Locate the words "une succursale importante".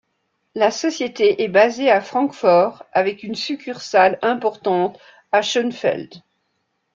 3.21-4.97